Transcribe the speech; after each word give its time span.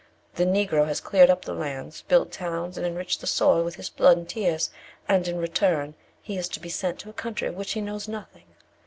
The 0.33 0.45
Negro 0.47 0.87
has 0.87 0.99
cleared 0.99 1.29
up 1.29 1.45
the 1.45 1.53
lands, 1.53 2.01
built 2.01 2.31
towns, 2.31 2.75
and 2.75 2.87
enriched 2.87 3.21
the 3.21 3.27
soil 3.27 3.63
with 3.63 3.75
his 3.75 3.91
blood 3.91 4.17
and 4.17 4.27
tears; 4.27 4.71
and 5.07 5.27
in 5.27 5.37
return, 5.37 5.93
he 6.23 6.39
is 6.39 6.49
to 6.49 6.59
be 6.59 6.69
sent 6.69 6.97
to 7.01 7.09
a 7.11 7.13
country 7.13 7.47
of 7.47 7.53
which 7.53 7.73
he 7.73 7.81
knows 7.81 8.07
nothing. 8.07 8.45